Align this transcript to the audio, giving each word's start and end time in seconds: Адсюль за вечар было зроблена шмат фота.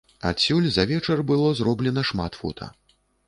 Адсюль 0.29 0.69
за 0.77 0.85
вечар 0.91 1.21
было 1.33 1.51
зроблена 1.61 2.05
шмат 2.13 2.39
фота. 2.41 2.73